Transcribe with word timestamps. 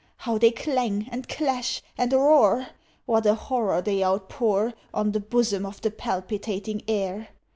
How 0.17 0.39
they 0.39 0.49
clang, 0.49 1.07
and 1.11 1.29
clash, 1.29 1.83
and 1.95 2.11
roar! 2.11 2.69
What 3.05 3.27
a 3.27 3.35
horror 3.35 3.83
they 3.83 4.03
outpour 4.03 4.73
On 4.95 5.11
the 5.11 5.19
bosom 5.19 5.63
of 5.63 5.79
the 5.81 5.91
palpitating 5.91 6.81
air! 6.87 7.27